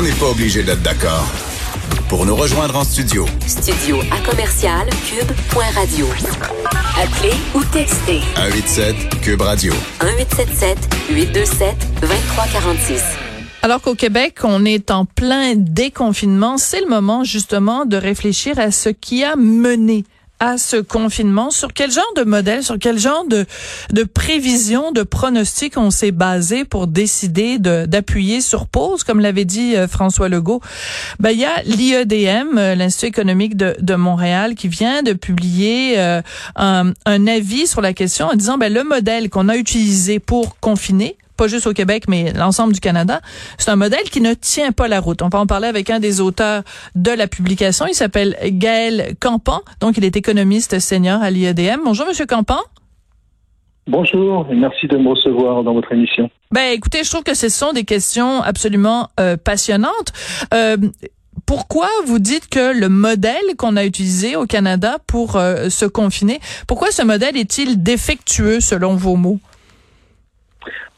[0.00, 1.28] on n'est pas obligé d'être d'accord.
[2.08, 3.26] Pour nous rejoindre en studio.
[3.46, 6.06] Studio à commercial cube.radio.
[6.96, 8.20] Appelez ou textez.
[8.34, 9.74] 187 cube radio.
[10.02, 10.78] 1877
[11.10, 13.02] 827 2346.
[13.60, 18.70] Alors qu'au Québec, on est en plein déconfinement, c'est le moment justement de réfléchir à
[18.70, 20.04] ce qui a mené
[20.40, 23.44] à ce confinement, sur quel genre de modèle, sur quel genre de,
[23.92, 29.76] de prévision, de pronostic on s'est basé pour décider d'appuyer sur pause, comme l'avait dit
[29.76, 30.60] euh, François Legault.
[31.18, 35.98] Ben, il y a l'IEDM, euh, l'Institut économique de, de, Montréal, qui vient de publier
[35.98, 36.22] euh,
[36.56, 40.58] un, un, avis sur la question en disant, ben, le modèle qu'on a utilisé pour
[40.58, 43.22] confiner, pas juste au Québec, mais l'ensemble du Canada.
[43.56, 45.22] C'est un modèle qui ne tient pas la route.
[45.22, 46.62] On va en parler avec un des auteurs
[46.94, 47.86] de la publication.
[47.86, 49.62] Il s'appelle Gaël Campan.
[49.80, 51.80] Donc, il est économiste senior à l'IEDM.
[51.82, 52.58] Bonjour, Monsieur Campan.
[53.86, 56.28] Bonjour et merci de me recevoir dans votre émission.
[56.52, 60.12] Ben, écoutez, je trouve que ce sont des questions absolument euh, passionnantes.
[60.52, 60.76] Euh,
[61.46, 66.38] pourquoi vous dites que le modèle qu'on a utilisé au Canada pour euh, se confiner,
[66.68, 69.40] pourquoi ce modèle est-il défectueux selon vos mots?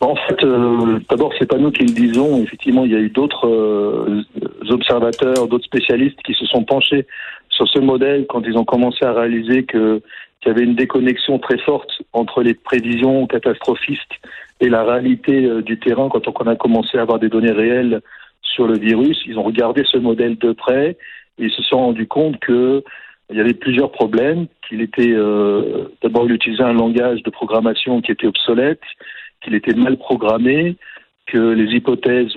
[0.01, 2.43] En fait, euh, d'abord, c'est pas nous qui le disons.
[2.43, 4.23] Effectivement, il y a eu d'autres euh,
[4.71, 7.07] observateurs, d'autres spécialistes qui se sont penchés
[7.49, 10.03] sur ce modèle quand ils ont commencé à réaliser que
[10.41, 14.15] qu'il y avait une déconnexion très forte entre les prévisions catastrophistes
[14.61, 18.01] et la réalité euh, du terrain quand on a commencé à avoir des données réelles
[18.43, 19.23] sur le virus.
[19.27, 20.97] Ils ont regardé ce modèle de près
[21.39, 22.83] et ils se sont rendus compte que
[23.31, 28.03] il y avait plusieurs problèmes, qu'il était euh, d'abord il utilisait un langage de programmation
[28.03, 28.83] qui était obsolète,
[29.43, 30.77] qu'il était mal programmé,
[31.27, 32.37] que les hypothèses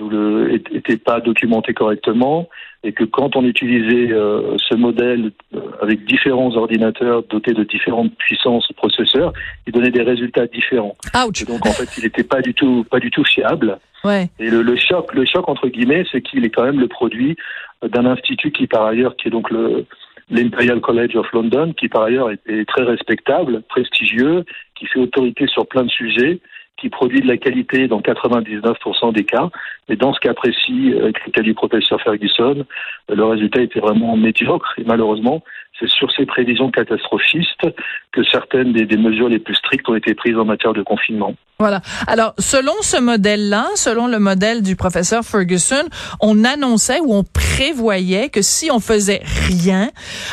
[0.72, 2.48] n'étaient pas documentées correctement
[2.84, 8.14] et que quand on utilisait euh, ce modèle euh, avec différents ordinateurs dotés de différentes
[8.16, 9.32] puissances processeurs,
[9.66, 10.96] il donnait des résultats différents.
[11.12, 13.78] donc en fait, il n'était pas du tout pas du tout fiable.
[14.04, 14.28] Ouais.
[14.38, 17.36] Et le, le, choc, le choc entre guillemets, c'est qu'il est quand même le produit
[17.82, 19.84] d'un institut qui par ailleurs, qui est donc le
[20.28, 24.44] l'Imperial College of London, qui par ailleurs est, est très respectable, prestigieux,
[24.76, 26.40] qui fait autorité sur plein de sujets
[26.76, 29.48] qui produit de la qualité dans 99% des cas.
[29.88, 32.66] Mais dans ce cas précis, avec le cas du professeur Ferguson,
[33.08, 34.74] le résultat était vraiment médiocre.
[34.78, 35.42] Et malheureusement,
[35.78, 37.66] c'est sur ces prévisions catastrophistes
[38.12, 41.34] que certaines des, mesures les plus strictes ont été prises en matière de confinement.
[41.58, 41.80] Voilà.
[42.06, 45.84] Alors, selon ce modèle-là, selon le modèle du professeur Ferguson,
[46.20, 49.90] on annonçait ou on prévoyait que si on faisait rien,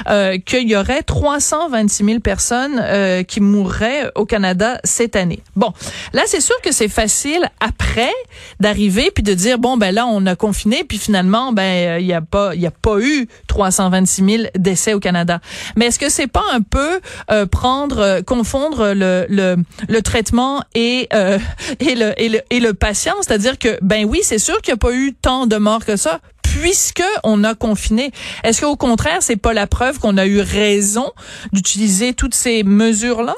[0.10, 5.40] euh, qu'il y aurait 326 000 personnes euh, qui mourraient au Canada cette année.
[5.56, 5.72] Bon,
[6.14, 8.14] là, c'est sûr que c'est facile après
[8.60, 12.14] d'arriver puis de dire bon ben là on a confiné puis finalement ben il y
[12.14, 15.33] a pas il y a pas eu 326 000 décès au Canada.
[15.76, 17.00] Mais est-ce que c'est pas un peu
[17.32, 21.38] euh, prendre euh, confondre le, le, traitement et euh,
[21.80, 24.78] et le et le et le patient, c'est-à-dire que ben oui, c'est sûr qu'il n'y
[24.78, 28.12] a pas eu tant de morts que ça puisque on a confiné.
[28.44, 31.12] Est-ce qu'au contraire, c'est pas la preuve qu'on a eu raison
[31.52, 33.34] d'utiliser toutes ces mesures-là?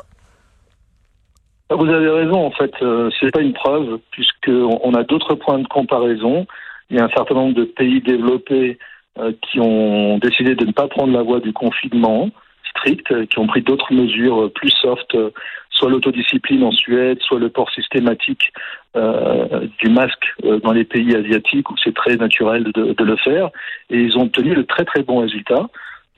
[1.71, 5.59] Vous avez raison, en fait, euh, c'est pas une preuve, puisqu'on on a d'autres points
[5.59, 6.45] de comparaison.
[6.89, 8.77] Il y a un certain nombre de pays développés
[9.19, 12.29] euh, qui ont décidé de ne pas prendre la voie du confinement
[12.75, 15.31] strict, euh, qui ont pris d'autres mesures plus soft, euh,
[15.69, 18.51] soit l'autodiscipline en Suède, soit le port systématique
[18.95, 20.33] euh, du masque
[20.63, 23.49] dans les pays asiatiques où c'est très naturel de, de, le faire.
[23.89, 25.67] Et ils ont obtenu de très très bons résultats.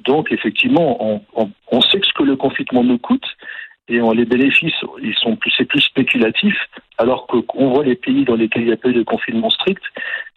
[0.06, 3.25] Donc effectivement, on, on, on sait ce que le confinement nous coûte
[3.90, 6.56] et on, les bénéfices, ils sont plus, c'est plus spéculatif,
[6.98, 9.84] alors qu'on voit les pays dans lesquels il y a pas eu de confinement strict,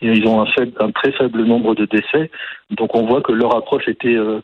[0.01, 2.31] et ils ont un, faible, un très faible nombre de décès.
[2.71, 4.41] Donc on voit que leur approche était euh,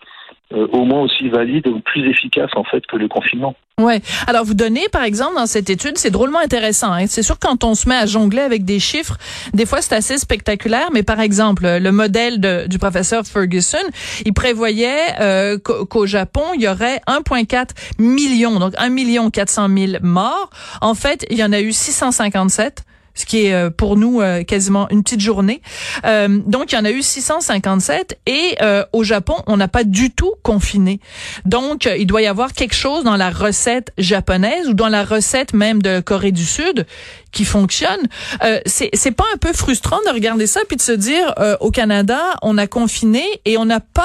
[0.53, 3.57] euh, au moins aussi valide ou plus efficace en fait que le confinement.
[3.81, 4.01] Ouais.
[4.29, 6.93] Alors vous donnez par exemple dans cette étude, c'est drôlement intéressant.
[6.93, 7.07] Hein?
[7.09, 9.19] C'est sûr quand on se met à jongler avec des chiffres,
[9.55, 10.89] des fois c'est assez spectaculaire.
[10.93, 13.79] Mais par exemple, le modèle de, du professeur Ferguson,
[14.25, 19.93] il prévoyait euh, qu'au Japon il y aurait 1,4 million, donc 1 million 400 000
[20.03, 20.51] morts.
[20.81, 22.85] En fait, il y en a eu 657
[23.17, 25.63] ce qui est euh, pour nous euh, quasiment une petite journée.
[26.05, 28.57] Euh, donc, il y en a eu 657 et
[28.93, 31.01] au Japon, on n'a pas du tout confiné.
[31.45, 35.53] Donc, il doit y avoir quelque chose dans la recette japonaise ou dans la recette
[35.55, 36.87] même de Corée du Sud
[37.33, 38.01] qui fonctionne.
[38.45, 42.21] Euh, c'est pas un peu frustrant de regarder ça puis de se dire au Canada,
[42.43, 44.05] on a confiné et on n'a pas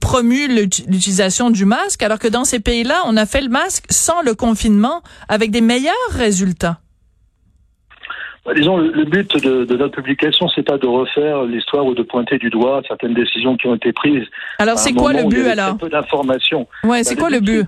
[0.00, 4.22] promu l'utilisation du masque, alors que dans ces pays-là, on a fait le masque sans
[4.22, 6.80] le confinement avec des meilleurs résultats.
[8.50, 12.02] Bah, disons, le but de, de notre publication, c'est pas de refaire l'histoire ou de
[12.02, 14.26] pointer du doigt certaines décisions qui ont été prises.
[14.58, 16.66] Alors, c'est quoi le but alors Un peu d'informations.
[16.82, 17.64] Ouais, c'est bah, quoi le but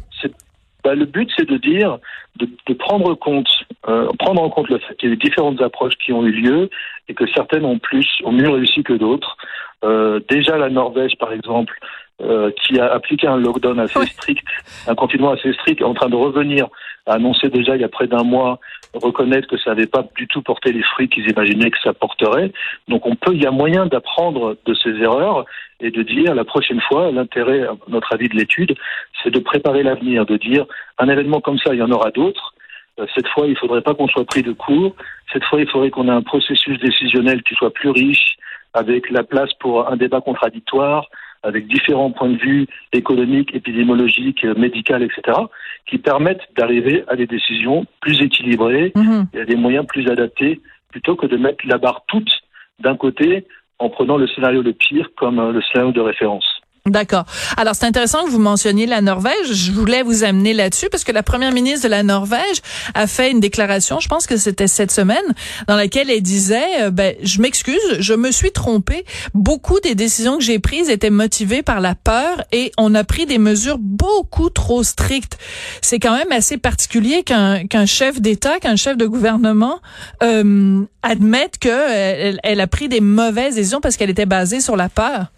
[0.82, 1.98] bah, Le but, c'est de dire,
[2.34, 3.46] de, de prendre compte,
[3.86, 6.32] euh, prendre en compte le fait qu'il y a eu différentes approches qui ont eu
[6.32, 6.68] lieu
[7.08, 9.36] et que certaines ont plus, ont mieux réussi que d'autres.
[9.84, 11.78] Euh, déjà, la Norvège, par exemple,
[12.22, 14.44] euh, qui a appliqué un lockdown assez strict,
[14.88, 16.66] un confinement assez strict, est en train de revenir,
[17.06, 18.60] a annoncé déjà il y a près d'un mois,
[18.94, 22.52] reconnaître que ça n'avait pas du tout porté les fruits qu'ils imaginaient que ça porterait.
[22.88, 25.44] Donc on peut, il y a moyen d'apprendre de ces erreurs
[25.80, 28.74] et de dire la prochaine fois, l'intérêt, à notre avis de l'étude,
[29.22, 30.66] c'est de préparer l'avenir, de dire
[30.98, 32.54] un événement comme ça, il y en aura d'autres.
[33.00, 34.94] Euh, cette fois, il ne faudrait pas qu'on soit pris de court.
[35.32, 38.36] Cette fois, il faudrait qu'on ait un processus décisionnel qui soit plus riche,
[38.74, 41.08] avec la place pour un débat contradictoire,
[41.42, 45.38] avec différents points de vue économiques, épidémiologiques, médicaux, etc.,
[45.86, 49.26] qui permettent d'arriver à des décisions plus équilibrées Mhm.
[49.34, 50.60] et à des moyens plus adaptés,
[50.90, 52.30] plutôt que de mettre la barre toute
[52.78, 53.44] d'un côté
[53.78, 56.46] en prenant le scénario le pire comme euh, le scénario de référence.
[56.86, 57.26] D'accord.
[57.56, 59.52] Alors, c'est intéressant que vous mentionniez la Norvège.
[59.52, 62.60] Je voulais vous amener là-dessus parce que la première ministre de la Norvège
[62.94, 65.22] a fait une déclaration, je pense que c'était cette semaine,
[65.68, 69.04] dans laquelle elle disait, euh, ben, je m'excuse, je me suis trompée.
[69.32, 73.26] Beaucoup des décisions que j'ai prises étaient motivées par la peur et on a pris
[73.26, 75.38] des mesures beaucoup trop strictes.
[75.82, 79.78] C'est quand même assez particulier qu'un qu'un chef d'État, qu'un chef de gouvernement
[80.24, 84.88] euh, admette qu'elle elle a pris des mauvaises décisions parce qu'elle était basée sur la
[84.88, 85.28] peur.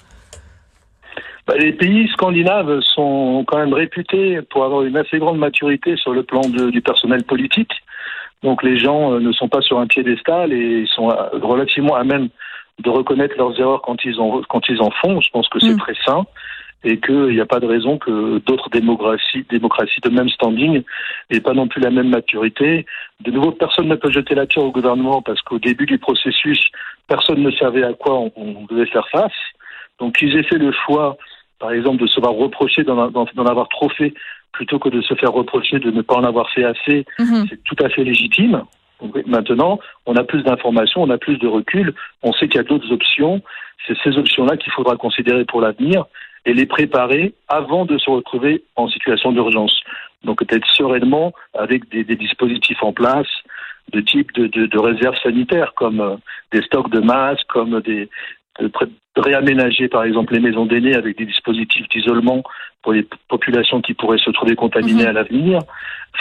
[1.46, 6.12] Bah, les pays scandinaves sont quand même réputés pour avoir une assez grande maturité sur
[6.14, 7.72] le plan de- du personnel politique.
[8.42, 11.94] Donc les gens euh, ne sont pas sur un piédestal et ils sont euh, relativement
[11.96, 12.28] à même
[12.82, 15.20] de reconnaître leurs erreurs quand ils en, quand ils en font.
[15.20, 15.78] Je pense que c'est Mm.
[15.78, 16.24] très sain
[16.82, 20.82] et qu'il n'y a pas de raison que d'autres démocraties, démocraties de même standing
[21.30, 22.84] n'aient pas non plus la même maturité.
[23.20, 26.60] De nouveau, personne ne peut jeter la pierre au gouvernement parce qu'au début du processus,
[27.06, 29.32] personne ne savait à quoi on, on devait faire face.
[29.98, 31.16] Donc qu'ils aient fait le choix,
[31.64, 32.98] par exemple, de se voir reprocher d'en
[33.46, 34.12] avoir trop fait
[34.52, 37.46] plutôt que de se faire reprocher de ne pas en avoir fait assez, Mhm.
[37.48, 38.64] c'est tout à fait légitime.
[39.24, 42.68] Maintenant, on a plus d'informations, on a plus de recul, on sait qu'il y a
[42.70, 43.40] d'autres options.
[43.86, 46.04] C'est ces options-là qu'il faudra considérer pour l'avenir
[46.44, 49.74] et les préparer avant de se retrouver en situation d'urgence.
[50.22, 53.32] Donc peut-être sereinement avec des, des dispositifs en place
[53.94, 56.16] de type de, de, de réserves sanitaires comme euh,
[56.52, 58.10] des stocks de masques, comme des
[58.60, 58.70] de,
[59.16, 62.42] réaménager par exemple les maisons d'aînés avec des dispositifs d'isolement
[62.82, 65.08] pour les populations qui pourraient se trouver contaminées Mhm.
[65.08, 65.60] à l'avenir,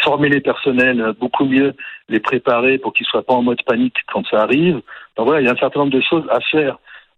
[0.04, 1.74] former les personnels euh, beaucoup mieux,
[2.10, 4.82] les préparer pour qu'ils soient pas en mode panique quand ça arrive.
[5.18, 6.78] Donc voilà, il y a un certain nombre de choses à faire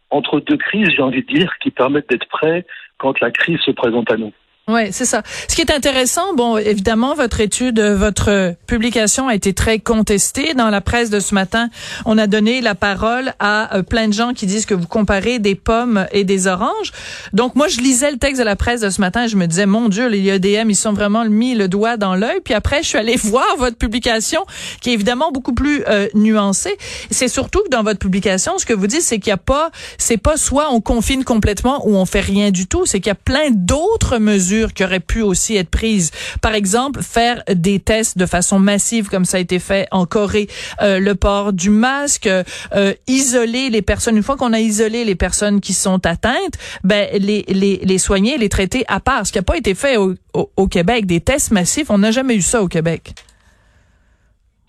[0.09, 2.65] entre deux crises, j'ai envie de dire, qui permettent d'être prêts
[2.97, 4.33] quand la crise se présente à nous.
[4.67, 5.21] Oui, c'est ça.
[5.47, 10.71] Ce qui est intéressant, bon, évidemment, votre étude, votre publication a été très contestée dans
[10.71, 11.69] la presse de ce matin.
[12.05, 15.37] On a donné la parole à euh, plein de gens qui disent que vous comparez
[15.37, 16.93] des pommes et des oranges.
[17.31, 19.45] Donc, moi, je lisais le texte de la presse de ce matin et je me
[19.45, 22.39] disais, mon Dieu, les IEDM, ils sont vraiment mis le doigt dans l'œil.
[22.43, 24.47] Puis après, je suis allée voir votre publication,
[24.81, 26.75] qui est évidemment beaucoup plus euh, nuancée.
[27.11, 29.69] C'est surtout que dans votre publication, ce que vous dites, c'est qu'il n'y a pas,
[29.99, 32.87] c'est pas soit on confine complètement ou on fait rien du tout.
[32.87, 36.11] C'est qu'il y a plein d'autres mesures qui auraient pu aussi être prises.
[36.41, 40.47] Par exemple, faire des tests de façon massive, comme ça a été fait en Corée,
[40.81, 44.17] euh, le port du masque, euh, isoler les personnes.
[44.17, 48.37] Une fois qu'on a isolé les personnes qui sont atteintes, ben les les les soigner,
[48.37, 49.25] les traiter à part.
[49.25, 52.41] Ce qui n'a pas été fait au, Québec, des tests massifs, on n'a jamais eu
[52.41, 53.13] ça au Québec.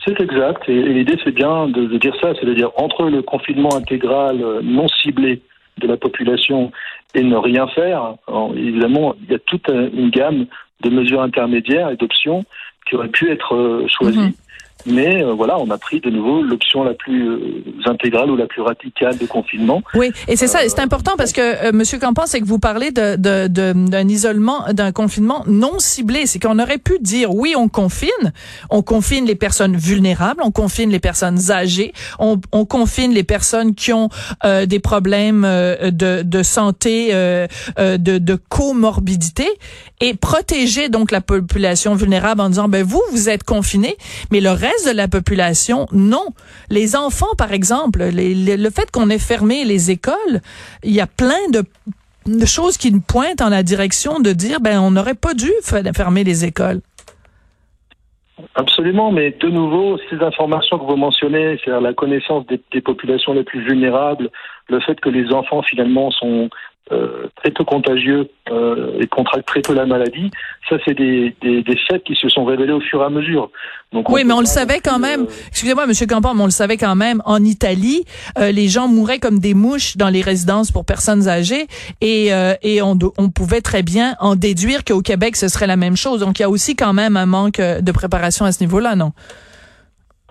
[0.04, 0.62] C'est exact.
[0.68, 4.60] Et, et l'idée, c'est bien de, de dire ça, c'est-à-dire entre le confinement intégral euh,
[4.62, 5.42] non ciblé
[5.78, 6.70] de la population
[7.14, 8.14] et ne rien faire,
[8.54, 10.46] évidemment, il y a toute une gamme
[10.82, 12.44] de mesures intermédiaires et d'options
[12.86, 14.18] qui auraient pu être euh, choisies.
[14.18, 14.32] Mhm.
[14.86, 18.46] Mais euh, voilà, on a pris de nouveau l'option la plus euh, intégrale ou la
[18.46, 19.82] plus radicale de confinement.
[19.94, 22.90] Oui, et c'est ça, c'est important parce que euh, Monsieur Campan, c'est que vous parlez
[22.92, 26.26] de de- de- d'un isolement, d'un confinement non ciblé.
[26.26, 28.32] C'est qu'on aurait pu dire oui, on confine,
[28.70, 33.74] on confine les personnes vulnérables, on confine les personnes âgées, on, on confine les personnes
[33.74, 34.08] qui ont
[34.44, 37.46] euh, des problèmes euh, de, de santé, euh,
[37.78, 38.34] euh, de, de
[38.80, 39.46] comorbidité,
[40.00, 43.96] et protéger donc la population vulnérable en disant ben vous vous êtes confinés,
[44.30, 45.86] mais le reste de la population?
[45.92, 46.26] Non.
[46.68, 50.40] Les enfants par exemple, le fait qu'on ait fermé les écoles,
[50.82, 54.80] il y a plein de choses qui nous pointent en la direction de dire ben
[54.80, 56.80] on n'aurait pas dû fermer les écoles.
[58.54, 63.44] Absolument, mais de nouveau, ces informations que vous mentionnez, c'est-à-dire la connaissance des populations les
[63.44, 64.30] plus vulnérables,
[64.68, 66.50] le fait que les enfants finalement sont
[66.92, 70.30] euh, très peu contagieux euh, et contractent très peu la maladie.
[70.68, 73.50] Ça, c'est des, des, des, faits qui se sont révélés au fur et à mesure.
[73.92, 75.22] Donc, oui, mais on le savait quand même.
[75.22, 77.22] Euh, excusez-moi, Monsieur Campan, mais on le savait quand même.
[77.24, 78.04] En Italie,
[78.38, 81.66] les gens mouraient comme des mouches dans les résidences pour personnes âgées,
[82.00, 82.28] et,
[82.62, 86.20] et on, on pouvait très bien en déduire qu'au Québec, ce serait la même chose.
[86.20, 89.12] Donc, il y a aussi quand même un manque de préparation à ce niveau-là, non?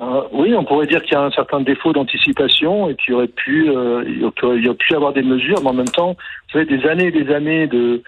[0.02, 3.28] Euh, oui, on pourrait dire qu'il y a un certain défaut d'anticipation et qu'il aurait
[3.28, 6.66] pu, euh, il y aurait pu avoir des mesures, mais en même temps, vous savez,
[6.66, 8.04] des années et des années de,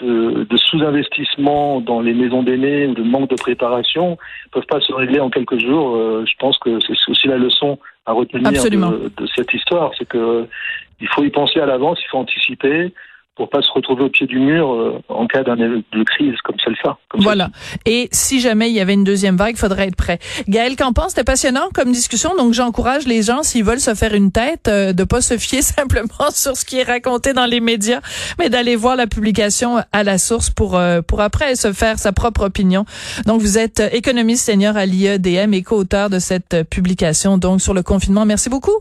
[0.00, 4.80] de, de sous-investissement dans les maisons d'aînés ou de manque de préparation ne peuvent pas
[4.80, 5.94] se régler en quelques jours.
[5.96, 10.08] Euh, je pense que c'est aussi la leçon à retenir de, de, cette histoire, c'est
[10.08, 10.46] que
[11.00, 12.92] il faut y penser à l'avance, il faut anticiper,
[13.38, 16.56] pour pas se retrouver au pied du mur euh, en cas d'un de crise comme
[16.62, 16.98] celle-là.
[17.14, 17.50] Voilà.
[17.86, 20.18] Et si jamais il y avait une deuxième vague, il faudrait être prêt.
[20.48, 24.32] Gaël Campan, c'était passionnant comme discussion, donc j'encourage les gens s'ils veulent se faire une
[24.32, 28.00] tête, euh, de pas se fier simplement sur ce qui est raconté dans les médias,
[28.40, 32.12] mais d'aller voir la publication à la source pour euh, pour après se faire sa
[32.12, 32.86] propre opinion.
[33.24, 37.84] Donc vous êtes économiste senior à l'IEDM et co-auteur de cette publication donc sur le
[37.84, 38.26] confinement.
[38.26, 38.78] Merci beaucoup.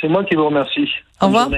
[0.00, 0.88] C'est moi qui vous remercie.
[1.20, 1.48] Au revoir.